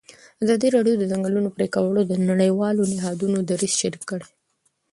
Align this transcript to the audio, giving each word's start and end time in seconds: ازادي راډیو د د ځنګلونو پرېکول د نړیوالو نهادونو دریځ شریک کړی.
ازادي 0.43 0.67
راډیو 0.75 0.95
د 0.97 0.99
د 1.01 1.03
ځنګلونو 1.11 1.49
پرېکول 1.57 1.95
د 2.05 2.13
نړیوالو 2.29 2.89
نهادونو 2.95 3.37
دریځ 3.49 3.73
شریک 3.81 4.03
کړی. 4.09 4.27